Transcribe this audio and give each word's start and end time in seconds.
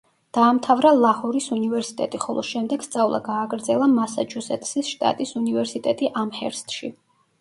დაამთავრა 0.35 0.93
ლაჰორის 1.01 1.49
უნივერსიტეტი, 1.55 2.21
ხოლო 2.23 2.45
შემდეგ 2.51 2.85
სწავლა 2.87 3.19
გააგრძელა 3.27 3.91
მასაჩუსეტსის 3.99 4.91
შტატის 4.95 5.35
უნივერსიტეტი 5.45 6.11
ამჰერსტში. 6.23 6.91